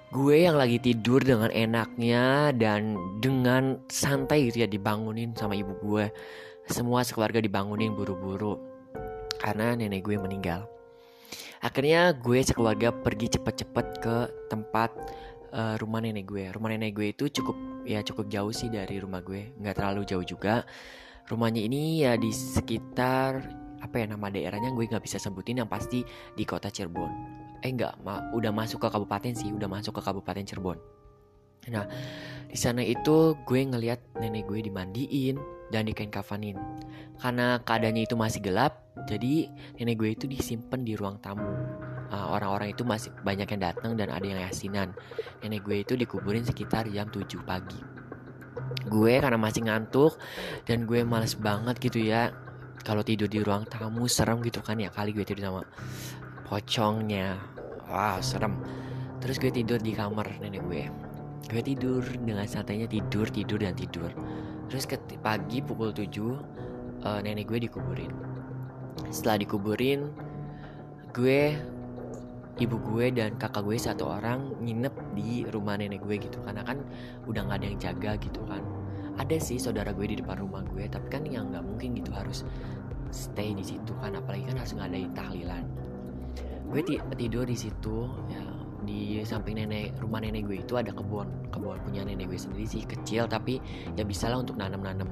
gue 0.07 0.39
yang 0.39 0.55
lagi 0.55 0.79
tidur 0.79 1.19
dengan 1.19 1.51
enaknya 1.51 2.55
dan 2.55 2.95
dengan 3.19 3.75
santai 3.91 4.47
gitu 4.47 4.63
ya 4.63 4.67
dibangunin 4.71 5.35
sama 5.35 5.51
ibu 5.51 5.75
gue 5.83 6.07
semua 6.71 7.03
sekeluarga 7.03 7.43
dibangunin 7.43 7.91
buru-buru 7.91 8.55
karena 9.43 9.75
nenek 9.75 10.07
gue 10.07 10.15
meninggal 10.15 10.63
akhirnya 11.63 12.13
gue 12.15 12.39
sekeluarga 12.43 12.93
pergi 12.93 13.37
cepet-cepet 13.39 13.87
ke 14.01 14.15
tempat 14.51 14.89
uh, 15.53 15.75
rumah 15.81 16.03
nenek 16.03 16.27
gue. 16.27 16.45
Rumah 16.51 16.69
nenek 16.75 16.91
gue 16.97 17.07
itu 17.13 17.29
cukup 17.41 17.57
ya 17.87 18.03
cukup 18.03 18.27
jauh 18.27 18.53
sih 18.53 18.67
dari 18.67 18.99
rumah 18.99 19.23
gue. 19.23 19.53
Nggak 19.57 19.75
terlalu 19.77 20.01
jauh 20.05 20.25
juga. 20.25 20.67
Rumahnya 21.27 21.61
ini 21.67 22.07
ya 22.07 22.15
di 22.15 22.31
sekitar 22.31 23.43
apa 23.77 23.95
ya 24.01 24.05
nama 24.09 24.31
daerahnya 24.31 24.73
gue 24.73 24.85
nggak 24.89 25.03
bisa 25.03 25.21
sebutin 25.21 25.61
yang 25.61 25.69
pasti 25.69 26.01
di 26.33 26.43
kota 26.43 26.71
Cirebon. 26.73 27.11
Eh 27.61 27.73
enggak 27.73 27.97
ma 28.05 28.29
udah 28.33 28.53
masuk 28.53 28.85
ke 28.85 28.87
kabupaten 28.93 29.33
sih 29.33 29.49
udah 29.49 29.65
masuk 29.65 29.97
ke 29.97 30.01
kabupaten 30.05 30.45
Cirebon 30.45 30.96
nah 31.67 31.85
di 32.47 32.55
sana 32.55 32.79
itu 32.79 33.35
gue 33.43 33.59
ngelihat 33.59 33.99
nenek 34.17 34.47
gue 34.47 34.63
dimandiin 34.63 35.35
dan 35.67 35.83
dikain 35.83 36.07
kafanin. 36.07 36.55
Karena 37.19 37.59
keadaannya 37.59 38.07
itu 38.07 38.15
masih 38.15 38.39
gelap 38.39 38.87
jadi 39.03 39.51
nenek 39.75 39.95
gue 39.99 40.09
itu 40.15 40.25
disimpan 40.31 40.81
di 40.81 40.95
ruang 40.95 41.19
tamu. 41.19 41.43
Orang 42.07 42.39
orang-orang 42.39 42.71
itu 42.71 42.87
masih 42.87 43.11
banyak 43.19 43.51
yang 43.51 43.61
datang 43.67 43.99
dan 43.99 44.07
ada 44.15 44.23
yang 44.23 44.39
yasinan 44.39 44.95
nenek 45.43 45.67
gue 45.67 45.83
itu 45.83 45.93
dikuburin 45.99 46.47
sekitar 46.47 46.87
jam 46.87 47.11
7 47.11 47.27
pagi. 47.43 47.77
Gue 48.87 49.19
karena 49.19 49.35
masih 49.35 49.67
ngantuk 49.67 50.15
dan 50.63 50.87
gue 50.87 51.03
males 51.03 51.35
banget 51.35 51.75
gitu 51.83 51.99
ya 51.99 52.31
kalau 52.87 53.03
tidur 53.03 53.27
di 53.27 53.43
ruang 53.43 53.67
tamu 53.67 54.07
serem 54.07 54.39
gitu 54.39 54.63
kan 54.63 54.79
ya 54.79 54.87
kali 54.87 55.11
gue 55.11 55.27
tidur 55.27 55.51
sama 55.51 55.61
pocongnya. 56.47 57.35
Wah 57.91 58.23
serem. 58.23 58.55
Terus 59.19 59.35
gue 59.35 59.51
tidur 59.51 59.83
di 59.83 59.91
kamar 59.91 60.39
nenek 60.39 60.63
gue 60.63 61.06
gue 61.45 61.61
tidur 61.61 62.01
dengan 62.01 62.49
santainya 62.49 62.89
tidur 62.89 63.29
tidur 63.29 63.61
dan 63.61 63.77
tidur. 63.77 64.09
Terus 64.67 64.83
ke 64.83 64.99
pagi 65.23 65.63
pukul 65.63 65.93
7 65.95 66.03
uh, 66.03 66.35
eh, 67.07 67.19
nenek 67.23 67.47
gue 67.47 67.59
dikuburin. 67.69 68.11
Setelah 69.13 69.45
dikuburin 69.45 70.11
gue 71.13 71.55
ibu 72.57 72.77
gue 72.81 73.13
dan 73.13 73.37
kakak 73.37 73.63
gue 73.63 73.77
satu 73.77 74.09
orang 74.09 74.57
nginep 74.59 74.95
di 75.15 75.45
rumah 75.47 75.79
nenek 75.79 76.03
gue 76.03 76.19
gitu. 76.19 76.41
Karena 76.43 76.65
kan 76.67 76.83
udah 77.29 77.41
nggak 77.47 77.57
ada 77.63 77.67
yang 77.69 77.79
jaga 77.79 78.11
gitu 78.19 78.41
kan. 78.43 78.65
Ada 79.17 79.37
sih 79.39 79.57
saudara 79.57 79.95
gue 79.95 80.09
di 80.09 80.17
depan 80.19 80.41
rumah 80.41 80.65
gue 80.67 80.85
tapi 80.91 81.07
kan 81.09 81.23
yang 81.23 81.53
nggak 81.53 81.63
mungkin 81.63 81.95
gitu 81.95 82.11
harus 82.11 82.43
stay 83.13 83.55
di 83.55 83.63
situ 83.63 83.95
kan. 84.03 84.19
Apalagi 84.19 84.51
kan 84.51 84.57
harus 84.59 84.75
ngadain 84.75 85.15
tahlilan. 85.15 85.63
Gue 86.67 86.83
tidur 87.15 87.47
di 87.47 87.55
situ 87.55 88.11
ya 88.27 88.56
di 88.87 89.19
samping 89.27 89.59
nenek 89.59 89.99
rumah 89.99 90.23
nenek 90.23 90.47
gue 90.47 90.63
itu 90.63 90.79
ada 90.79 90.95
kebun 90.95 91.27
kebun 91.51 91.75
punya 91.83 92.07
nenek 92.07 92.31
gue 92.31 92.39
sendiri 92.39 92.63
sih 92.63 92.87
kecil 92.87 93.27
tapi 93.27 93.59
ya 93.99 94.07
bisa 94.07 94.31
lah 94.31 94.39
untuk 94.39 94.55
nanam-nanam 94.55 95.11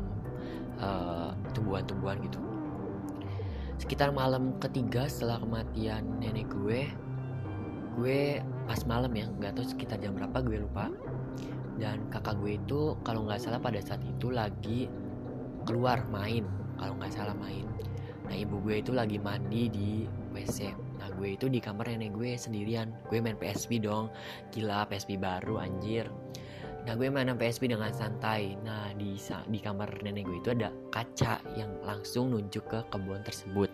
uh, 0.79 1.35
tumbuhan-tumbuhan 1.51 2.23
gitu. 2.23 2.39
Sekitar 3.75 4.15
malam 4.15 4.55
ketiga 4.63 5.11
setelah 5.11 5.43
kematian 5.43 6.07
nenek 6.23 6.47
gue 6.47 6.87
gue 7.99 8.39
pas 8.67 8.79
malam 8.87 9.11
ya 9.15 9.27
nggak 9.27 9.55
tahu 9.59 9.67
sekitar 9.67 9.99
jam 9.99 10.15
berapa 10.15 10.39
gue 10.39 10.63
lupa. 10.63 10.87
Dan 11.75 12.07
kakak 12.07 12.39
gue 12.39 12.55
itu 12.55 12.95
kalau 13.03 13.27
nggak 13.27 13.43
salah 13.43 13.59
pada 13.59 13.83
saat 13.83 13.99
itu 14.07 14.31
lagi 14.31 14.87
keluar 15.67 16.07
main 16.07 16.47
kalau 16.79 16.95
nggak 16.95 17.11
salah 17.11 17.35
main. 17.35 17.67
Nah 18.25 18.35
ibu 18.39 18.63
gue 18.63 18.79
itu 18.79 18.95
lagi 18.95 19.19
mandi 19.19 19.67
di 19.67 19.89
WC 20.31 20.84
Nah 20.99 21.09
gue 21.15 21.35
itu 21.35 21.45
di 21.51 21.59
kamar 21.59 21.91
nenek 21.91 22.15
gue 22.15 22.35
sendirian. 22.35 22.91
Gue 23.07 23.19
main 23.19 23.35
PSP 23.35 23.83
dong. 23.83 24.11
Gila 24.51 24.87
PSP 24.87 25.19
baru 25.19 25.59
anjir. 25.59 26.07
Nah 26.85 26.93
gue 26.93 27.07
main 27.09 27.29
PSP 27.35 27.71
dengan 27.71 27.91
santai. 27.91 28.55
Nah 28.63 28.93
di, 28.95 29.17
di 29.49 29.59
kamar 29.59 30.01
nenek 30.05 30.23
gue 30.27 30.37
itu 30.39 30.49
ada 30.53 30.69
kaca 30.93 31.41
Yang 31.57 31.71
langsung 31.83 32.31
nunjuk 32.31 32.65
ke 32.69 32.79
kebun 32.93 33.21
tersebut. 33.25 33.71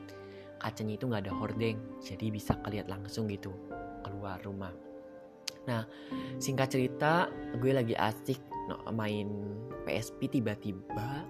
Kacanya 0.62 0.94
itu 0.94 1.10
gak 1.10 1.26
ada 1.26 1.34
hordeng 1.34 1.82
Jadi 2.06 2.30
bisa 2.30 2.54
kelihat 2.62 2.86
langsung 2.86 3.26
gitu 3.26 3.50
Keluar 4.06 4.38
rumah. 4.46 4.70
Nah 5.66 5.90
singkat 6.38 6.70
cerita 6.70 7.34
Gue 7.58 7.74
lagi 7.74 7.98
asik 7.98 8.38
main 8.94 9.58
PSP 9.90 10.38
tiba-tiba 10.38 11.26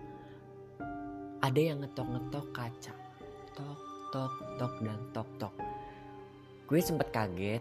Ada 1.42 1.62
yang 1.64 1.80
ngetok-ngetok 1.82 2.46
kaca. 2.52 2.94
Tok 3.56 3.80
tok 4.12 4.34
tok 4.60 4.74
dan 4.84 5.00
tok 5.16 5.30
tok 5.40 5.71
gue 6.72 6.80
sempet 6.80 7.12
kaget 7.12 7.60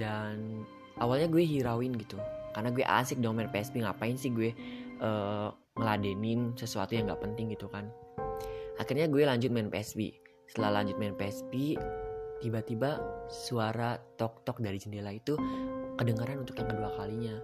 dan 0.00 0.64
awalnya 0.96 1.28
gue 1.28 1.44
hirauin 1.44 1.92
gitu. 2.00 2.16
Karena 2.56 2.72
gue 2.72 2.80
asik 2.80 3.20
dong 3.20 3.36
main 3.36 3.52
PSP 3.52 3.84
ngapain 3.84 4.16
sih 4.16 4.32
gue 4.32 4.56
uh, 5.04 5.52
ngeladenin 5.76 6.56
sesuatu 6.56 6.96
yang 6.96 7.12
nggak 7.12 7.20
penting 7.20 7.52
gitu 7.52 7.68
kan. 7.68 7.92
Akhirnya 8.80 9.04
gue 9.04 9.20
lanjut 9.28 9.52
main 9.52 9.68
PSP 9.68 10.16
setelah 10.48 10.80
lanjut 10.80 10.96
main 10.96 11.12
PSP 11.12 11.76
tiba-tiba 12.40 12.96
suara 13.28 14.00
tok-tok 14.16 14.64
dari 14.64 14.80
jendela 14.80 15.12
itu 15.12 15.36
kedengaran 16.00 16.40
untuk 16.40 16.56
yang 16.56 16.72
kedua 16.72 16.90
kalinya. 16.96 17.36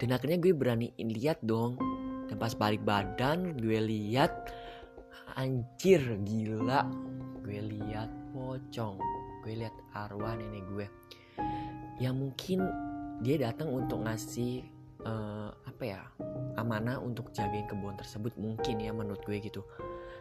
Dan 0.00 0.16
akhirnya 0.16 0.42
gue 0.42 0.52
berani 0.56 0.90
lihat 0.98 1.38
dong. 1.44 1.78
Dan 2.26 2.34
pas 2.40 2.56
balik 2.56 2.82
badan 2.82 3.54
gue 3.54 3.78
lihat 3.78 4.32
anjir 5.38 6.02
gila. 6.26 6.82
Gue 7.44 7.60
lihat 7.62 8.08
pocong 8.32 9.19
gue 9.44 9.52
lihat 9.64 9.74
arwah 9.96 10.36
nenek 10.36 10.64
gue. 10.70 10.86
Yang 12.00 12.14
mungkin 12.16 12.58
dia 13.20 13.36
datang 13.36 13.68
untuk 13.72 14.04
ngasih 14.04 14.64
uh, 15.04 15.52
apa 15.64 15.82
ya 15.84 16.00
amanah 16.56 17.00
untuk 17.00 17.32
jagain 17.32 17.68
kebun 17.68 17.96
tersebut 17.96 18.36
mungkin 18.40 18.80
ya 18.80 18.92
menurut 18.92 19.20
gue 19.24 19.40
gitu. 19.40 19.64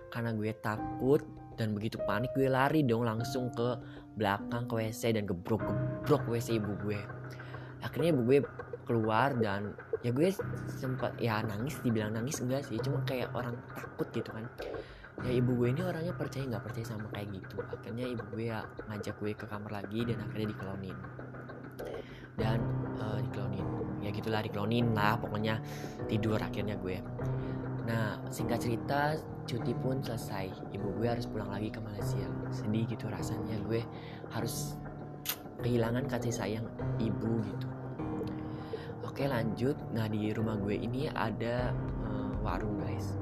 Karena 0.09 0.35
gue 0.35 0.51
takut 0.59 1.21
dan 1.59 1.75
begitu 1.75 1.99
panik 2.07 2.31
gue 2.35 2.47
lari 2.47 2.83
dong 2.87 3.03
langsung 3.03 3.51
ke 3.51 3.75
belakang 4.15 4.67
ke 4.67 4.73
WC 4.79 5.15
dan 5.15 5.27
gebrok 5.27 5.63
gebrok 6.03 6.23
WC 6.27 6.59
ibu 6.59 6.73
gue. 6.83 6.99
Akhirnya 7.83 8.11
ibu 8.15 8.23
gue 8.27 8.39
keluar 8.89 9.37
dan 9.37 9.77
ya 10.01 10.15
gue 10.15 10.31
sempat 10.79 11.13
ya 11.19 11.43
nangis 11.43 11.77
dibilang 11.83 12.15
nangis 12.15 12.39
enggak 12.39 12.65
sih 12.65 12.79
cuma 12.79 13.03
kayak 13.03 13.29
orang 13.35 13.53
takut 13.75 14.07
gitu 14.15 14.31
kan 14.31 14.47
ya 15.25 15.31
ibu 15.35 15.51
gue 15.59 15.67
ini 15.75 15.81
orangnya 15.83 16.15
percaya 16.15 16.47
nggak 16.47 16.63
percaya 16.63 16.85
sama 16.87 17.07
kayak 17.11 17.27
gitu. 17.35 17.59
Akhirnya 17.63 18.05
ibu 18.07 18.23
gue 18.33 18.45
ya 18.51 18.63
ngajak 18.87 19.15
gue 19.19 19.31
ke 19.35 19.45
kamar 19.45 19.71
lagi 19.83 20.07
dan 20.07 20.17
akhirnya 20.23 20.47
diklonin 20.55 20.97
dan 22.39 22.63
uh, 23.03 23.19
diklonin 23.19 23.67
ya 23.99 24.09
gitulah 24.15 24.39
diklonin 24.39 24.95
lah 24.95 25.19
pokoknya 25.19 25.59
tidur 26.07 26.39
akhirnya 26.39 26.79
gue. 26.79 27.03
Nah 27.83 28.15
singkat 28.31 28.63
cerita 28.63 29.19
cuti 29.43 29.75
pun 29.75 29.99
selesai. 29.99 30.71
Ibu 30.71 30.87
gue 31.01 31.07
harus 31.09 31.27
pulang 31.27 31.51
lagi 31.51 31.67
ke 31.67 31.83
Malaysia. 31.83 32.27
Sedih 32.53 32.87
gitu 32.87 33.11
rasanya 33.11 33.59
gue 33.67 33.83
harus 34.31 34.79
kehilangan 35.59 36.07
kasih 36.07 36.31
sayang 36.31 36.65
ibu 37.01 37.43
gitu. 37.43 37.67
Oke 39.03 39.27
lanjut. 39.27 39.75
Nah 39.91 40.07
di 40.07 40.31
rumah 40.31 40.55
gue 40.55 40.79
ini 40.79 41.11
ada 41.11 41.75
uh, 42.07 42.31
warung 42.39 42.79
guys. 42.79 43.19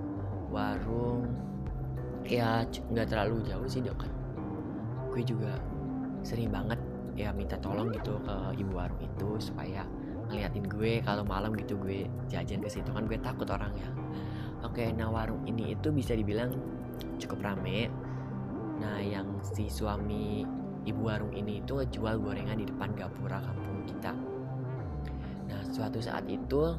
Warung 0.53 1.46
ya 2.27 2.67
nggak 2.67 3.07
terlalu 3.07 3.39
jauh 3.47 3.67
sih 3.67 3.79
dekat 3.79 4.11
gue 5.15 5.23
juga 5.23 5.55
sering 6.21 6.51
banget 6.51 6.77
ya 7.17 7.33
minta 7.33 7.57
tolong 7.57 7.89
gitu 7.89 8.19
ke 8.21 8.35
ibu 8.61 8.77
warung 8.77 9.01
itu 9.01 9.41
supaya 9.41 9.81
ngeliatin 10.27 10.67
gue 10.67 10.99
kalau 11.01 11.23
malam 11.23 11.55
gitu 11.55 11.79
gue 11.79 12.05
jajan 12.27 12.59
ke 12.59 12.69
situ. 12.69 12.91
Kan 12.91 13.07
gue 13.07 13.17
takut 13.17 13.47
orangnya. 13.47 13.87
Oke 14.61 14.91
nah 14.93 15.09
warung 15.09 15.41
ini 15.47 15.73
itu 15.73 15.89
bisa 15.89 16.13
dibilang 16.13 16.51
cukup 17.17 17.41
rame. 17.41 17.87
Nah 18.77 19.01
yang 19.01 19.39
si 19.41 19.71
suami 19.71 20.43
ibu 20.85 21.01
warung 21.01 21.33
ini 21.33 21.63
itu 21.63 21.81
jual 21.89 22.19
gorengan 22.19 22.59
di 22.59 22.67
depan 22.67 22.93
gapura 22.93 23.39
kampung 23.41 23.87
kita. 23.87 24.13
Nah 25.47 25.61
suatu 25.71 26.03
saat 26.03 26.27
itu 26.27 26.75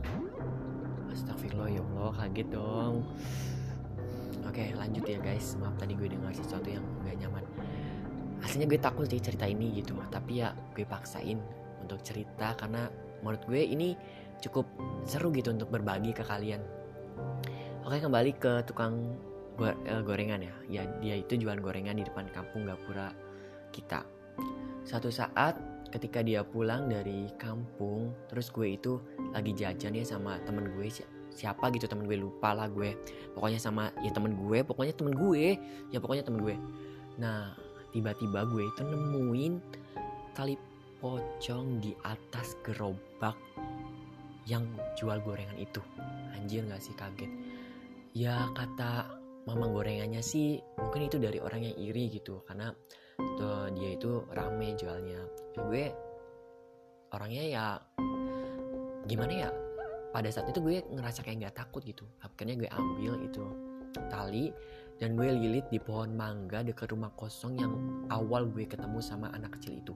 Astagfirullah 1.08 1.72
ya 1.72 1.80
Allah 1.82 2.12
kaget 2.14 2.48
dong 2.52 3.02
Oke 4.48 4.72
lanjut 4.72 5.04
ya 5.04 5.20
guys. 5.20 5.54
Maaf 5.60 5.76
tadi 5.76 5.92
gue 5.92 6.08
dengar 6.08 6.32
sesuatu 6.32 6.72
yang 6.72 6.82
gak 7.04 7.20
nyaman. 7.20 7.44
Aslinya 8.40 8.66
gue 8.66 8.80
takut 8.80 9.04
sih 9.04 9.18
cerita 9.18 9.50
ini 9.50 9.82
gitu 9.82 9.98
Tapi 10.08 10.40
ya 10.40 10.54
gue 10.72 10.86
paksain 10.86 11.42
untuk 11.82 11.98
cerita 12.06 12.54
Karena 12.54 12.86
menurut 13.20 13.42
gue 13.50 13.60
ini 13.60 13.98
cukup 14.38 14.64
seru 15.02 15.34
gitu 15.34 15.52
untuk 15.52 15.68
berbagi 15.68 16.16
ke 16.16 16.24
kalian. 16.24 16.62
Oke 17.84 18.00
kembali 18.00 18.30
ke 18.40 18.64
tukang 18.64 19.20
eh, 19.60 20.02
gorengan 20.02 20.40
ya. 20.40 20.54
Ya 20.70 20.82
dia 21.02 21.20
itu 21.20 21.36
jualan 21.36 21.60
gorengan 21.60 22.00
di 22.00 22.08
depan 22.08 22.30
kampung 22.32 22.64
Gapura 22.64 23.12
kita. 23.74 24.06
Suatu 24.88 25.12
saat 25.12 25.60
ketika 25.92 26.20
dia 26.20 26.44
pulang 26.44 26.88
dari 26.88 27.32
kampung 27.40 28.12
Terus 28.28 28.52
gue 28.52 28.76
itu 28.76 29.00
lagi 29.32 29.56
jajan 29.56 29.96
ya 29.96 30.04
sama 30.04 30.36
temen 30.44 30.68
gue 30.76 30.88
siapa 31.38 31.70
gitu 31.70 31.86
temen 31.86 32.10
gue 32.10 32.18
lupa 32.18 32.50
lah 32.50 32.66
gue. 32.66 32.98
Pokoknya 33.38 33.62
sama 33.62 33.94
ya 34.02 34.10
temen 34.10 34.34
gue 34.34 34.66
pokoknya 34.66 34.98
temen 34.98 35.14
gue. 35.14 35.54
Ya 35.94 36.02
pokoknya 36.02 36.26
temen 36.26 36.42
gue. 36.42 36.58
Nah 37.22 37.54
tiba-tiba 37.94 38.42
gue 38.50 38.66
itu 38.66 38.82
nemuin 38.82 39.52
tali 40.34 40.58
pocong 40.98 41.78
di 41.78 41.94
atas 42.02 42.58
gerobak 42.66 43.38
yang 44.50 44.66
jual 44.98 45.22
gorengan 45.22 45.54
itu. 45.54 45.78
Anjir 46.34 46.66
gak 46.66 46.82
sih 46.82 46.94
kaget. 46.98 47.30
Ya 48.18 48.50
kata 48.58 49.06
mama 49.46 49.70
gorengannya 49.70 50.20
sih 50.20 50.58
mungkin 50.74 51.06
itu 51.06 51.22
dari 51.22 51.38
orang 51.38 51.62
yang 51.62 51.76
iri 51.78 52.10
gitu 52.10 52.42
karena 52.50 52.74
tuh 53.38 53.70
dia 53.78 53.94
itu 53.94 54.26
rame 54.34 54.74
jualnya. 54.74 55.22
Ya 55.54 55.60
gue 55.62 55.84
orangnya 57.14 57.44
ya 57.46 57.66
gimana 59.08 59.48
ya 59.48 59.50
pada 60.08 60.28
saat 60.32 60.48
itu 60.48 60.58
gue 60.64 60.80
ngerasa 60.88 61.20
kayak 61.20 61.36
nggak 61.44 61.56
takut 61.56 61.84
gitu. 61.84 62.04
Akhirnya 62.24 62.56
gue 62.56 62.70
ambil 62.72 63.14
itu 63.24 63.44
tali 64.08 64.52
dan 64.98 65.14
gue 65.14 65.28
lilit 65.30 65.66
di 65.70 65.78
pohon 65.78 66.14
mangga 66.14 66.64
dekat 66.64 66.90
rumah 66.92 67.12
kosong 67.14 67.58
yang 67.58 67.72
awal 68.12 68.48
gue 68.48 68.64
ketemu 68.64 68.98
sama 69.04 69.30
anak 69.36 69.56
kecil 69.58 69.78
itu. 69.78 69.92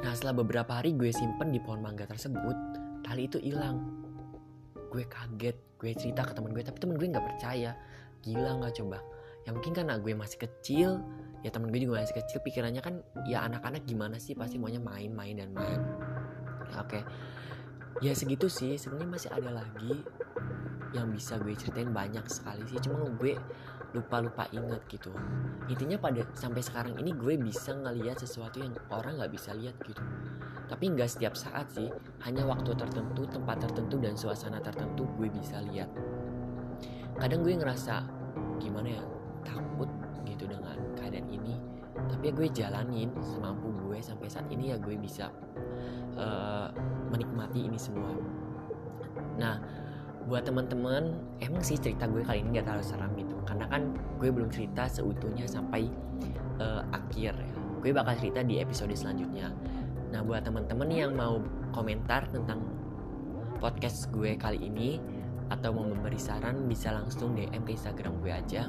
Nah 0.00 0.12
setelah 0.12 0.44
beberapa 0.44 0.76
hari 0.80 0.94
gue 0.94 1.10
simpen 1.10 1.50
di 1.50 1.60
pohon 1.60 1.82
mangga 1.82 2.06
tersebut 2.06 2.56
tali 3.02 3.26
itu 3.26 3.42
hilang. 3.42 3.82
Gue 4.92 5.04
kaget 5.06 5.56
gue 5.76 5.92
cerita 5.92 6.24
ke 6.24 6.32
teman 6.32 6.54
gue 6.54 6.62
tapi 6.62 6.78
teman 6.78 6.96
gue 6.96 7.06
nggak 7.10 7.26
percaya. 7.36 7.74
Gila 8.22 8.62
nggak 8.62 8.74
coba? 8.82 8.98
Ya 9.46 9.54
mungkin 9.54 9.72
karena 9.74 9.98
gue 9.98 10.12
masih 10.14 10.38
kecil 10.42 11.02
ya 11.44 11.52
teman 11.52 11.70
gue 11.70 11.78
juga 11.84 12.02
masih 12.02 12.16
kecil 12.18 12.42
pikirannya 12.42 12.82
kan 12.82 13.02
ya 13.26 13.42
anak-anak 13.46 13.82
gimana 13.82 14.16
sih? 14.22 14.38
Pasti 14.38 14.58
maunya 14.62 14.78
main-main 14.82 15.36
dan 15.42 15.50
main. 15.52 15.80
Oke 16.80 17.02
ya 18.00 18.12
segitu 18.12 18.46
sih. 18.50 18.76
Sebenarnya 18.76 19.10
masih 19.10 19.30
ada 19.32 19.50
lagi 19.62 20.04
yang 20.94 21.12
bisa 21.12 21.36
gue 21.40 21.52
ceritain 21.56 21.92
banyak 21.92 22.24
sekali 22.28 22.64
sih. 22.68 22.80
Cuma 22.80 23.04
gue 23.16 23.36
lupa-lupa 23.96 24.44
inget 24.52 24.82
gitu. 24.92 25.12
Intinya 25.72 25.96
pada 25.96 26.24
sampai 26.36 26.60
sekarang 26.60 27.00
ini 27.00 27.16
gue 27.16 27.40
bisa 27.40 27.72
ngelihat 27.72 28.20
sesuatu 28.20 28.60
yang 28.60 28.76
orang 28.92 29.16
nggak 29.16 29.32
bisa 29.32 29.56
lihat 29.56 29.76
gitu. 29.84 30.02
Tapi 30.66 30.84
nggak 30.92 31.08
setiap 31.08 31.32
saat 31.38 31.72
sih. 31.72 31.88
Hanya 32.26 32.44
waktu 32.44 32.76
tertentu 32.76 33.24
tempat 33.28 33.64
tertentu 33.64 33.96
dan 33.96 34.14
suasana 34.18 34.60
tertentu 34.60 35.08
gue 35.16 35.28
bisa 35.32 35.62
lihat. 35.64 35.88
Kadang 37.16 37.40
gue 37.40 37.56
ngerasa 37.56 38.04
gimana 38.60 39.00
ya 39.00 39.02
takut 39.40 39.88
gitu 40.28 40.44
dengan 40.44 40.76
keadaan 40.98 41.28
ini. 41.32 41.56
Tapi 41.96 42.28
ya 42.28 42.32
gue 42.36 42.48
jalanin 42.52 43.08
semampu 43.24 43.72
gue 43.88 43.98
sampai 44.04 44.28
saat 44.28 44.44
ini 44.52 44.68
ya 44.68 44.76
gue 44.76 45.00
bisa 45.00 45.32
uh, 46.20 46.68
menikmati 47.10 47.66
ini 47.66 47.78
semua. 47.78 48.10
Nah 49.36 49.58
buat 50.26 50.42
teman-teman 50.42 51.14
emang 51.38 51.62
sih 51.62 51.78
cerita 51.78 52.10
gue 52.10 52.26
kali 52.26 52.42
ini 52.42 52.58
gak 52.58 52.66
terlalu 52.66 52.84
seram 52.86 53.10
gitu. 53.14 53.36
Karena 53.46 53.66
kan 53.70 53.94
gue 54.18 54.30
belum 54.30 54.50
cerita 54.50 54.90
seutuhnya 54.90 55.46
sampai 55.46 55.86
uh, 56.58 56.82
akhir 56.90 57.34
ya. 57.38 57.54
Gue 57.78 57.90
bakal 57.94 58.18
cerita 58.18 58.42
di 58.42 58.58
episode 58.58 58.90
selanjutnya. 58.98 59.54
Nah 60.10 60.20
buat 60.26 60.42
teman-teman 60.42 60.88
yang 60.90 61.14
mau 61.14 61.38
komentar 61.70 62.26
tentang 62.30 62.62
podcast 63.62 64.10
gue 64.10 64.34
kali 64.34 64.66
ini 64.66 64.98
atau 65.46 65.70
mau 65.70 65.86
memberi 65.86 66.18
saran 66.18 66.66
bisa 66.66 66.90
langsung 66.90 67.38
DM 67.38 67.62
ke 67.62 67.78
Instagram 67.78 68.18
gue 68.18 68.32
aja 68.34 68.66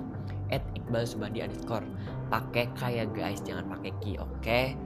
at 0.54 0.62
underscore. 0.94 1.86
Pakai 2.30 2.70
kayak 2.78 3.18
guys 3.18 3.42
jangan 3.42 3.66
pakai 3.66 3.92
ki 4.00 4.22
oke? 4.22 4.42
Okay? 4.46 4.78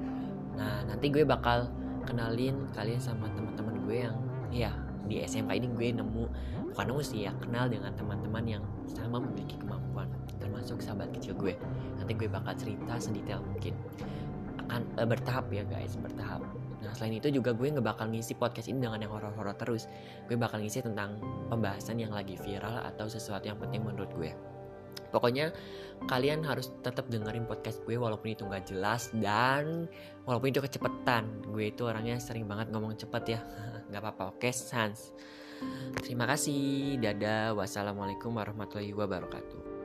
nah 0.52 0.84
nanti 0.84 1.08
gue 1.08 1.24
bakal 1.24 1.72
kenalin 2.06 2.68
kalian 2.74 3.02
sama 3.02 3.30
teman-teman 3.34 3.76
gue 3.86 3.98
yang 4.10 4.16
ya 4.52 4.72
di 5.08 5.24
SMK 5.24 5.52
ini 5.58 5.68
gue 5.76 5.88
nemu 5.98 6.24
bukan 6.72 6.86
nemu 6.88 7.02
sih 7.04 7.28
ya 7.28 7.32
kenal 7.42 7.68
dengan 7.68 7.92
teman-teman 7.96 8.44
yang 8.48 8.64
sama 8.88 9.20
memiliki 9.20 9.60
kemampuan 9.60 10.08
termasuk 10.40 10.82
sahabat 10.82 11.10
kecil 11.14 11.38
gue. 11.38 11.54
Nanti 11.98 12.12
gue 12.18 12.30
bakal 12.30 12.54
cerita 12.58 12.98
sedetail 12.98 13.42
mungkin. 13.46 13.78
Akan 14.68 14.86
uh, 14.98 15.08
bertahap 15.08 15.50
ya 15.54 15.66
guys 15.66 15.98
bertahap. 15.98 16.42
Nah 16.82 16.92
selain 16.98 17.22
itu 17.22 17.30
juga 17.30 17.54
gue 17.54 17.68
nggak 17.70 17.86
bakal 17.86 18.10
ngisi 18.10 18.34
podcast 18.34 18.70
ini 18.70 18.82
dengan 18.82 19.02
yang 19.02 19.14
horor-horor 19.14 19.54
terus. 19.58 19.86
Gue 20.26 20.38
bakal 20.38 20.62
ngisi 20.62 20.82
tentang 20.82 21.22
pembahasan 21.50 22.02
yang 22.02 22.14
lagi 22.14 22.38
viral 22.38 22.82
atau 22.94 23.06
sesuatu 23.06 23.46
yang 23.46 23.58
penting 23.62 23.86
menurut 23.86 24.10
gue 24.18 24.34
Pokoknya 25.12 25.52
kalian 26.10 26.42
harus 26.42 26.74
tetap 26.82 27.12
dengerin 27.12 27.46
podcast 27.46 27.84
gue 27.86 28.00
walaupun 28.00 28.34
itu 28.34 28.48
nggak 28.48 28.74
jelas 28.74 29.14
dan 29.14 29.86
walaupun 30.26 30.50
itu 30.50 30.64
kecepetan. 30.64 31.28
Gue 31.52 31.70
itu 31.70 31.86
orangnya 31.86 32.18
sering 32.18 32.48
banget 32.48 32.72
ngomong 32.74 32.98
cepet 32.98 33.38
ya. 33.38 33.40
nggak 33.92 34.02
apa-apa. 34.02 34.24
Oke, 34.40 34.50
sans. 34.56 35.14
Terima 36.02 36.26
kasih. 36.26 36.98
Dadah. 36.98 37.54
Wassalamualaikum 37.54 38.34
warahmatullahi 38.34 38.96
wabarakatuh. 38.96 39.81